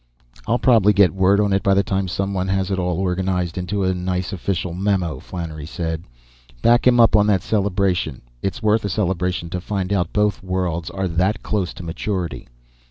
[0.47, 3.83] "I'll probably get word on it by the time someone has it all organized into
[3.83, 6.05] a nice, official memo," Flannery said.
[6.63, 8.23] "Back him up on that celebration.
[8.41, 12.47] It's worth a celebration to find out both worlds are that close to maturity.